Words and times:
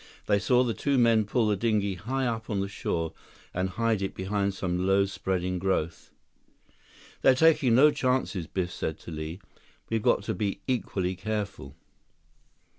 They 0.25 0.39
saw 0.39 0.63
the 0.63 0.73
two 0.73 0.97
men 0.97 1.25
pull 1.25 1.45
the 1.45 1.55
dinghy 1.55 1.93
high 1.93 2.25
up 2.25 2.49
on 2.49 2.59
the 2.59 2.67
shore 2.67 3.13
and 3.53 3.69
hide 3.69 4.01
it 4.01 4.15
behind 4.15 4.55
some 4.55 4.87
low, 4.87 5.05
spreading 5.05 5.59
growth. 5.59 6.09
"They're 7.21 7.35
taking 7.35 7.75
no 7.75 7.91
chances," 7.91 8.47
Biff 8.47 8.71
said 8.71 8.97
to 9.01 9.11
Li. 9.11 9.39
"We've 9.91 10.01
got 10.01 10.23
to 10.23 10.33
be 10.33 10.61
equally 10.65 11.15
careful." 11.15 11.75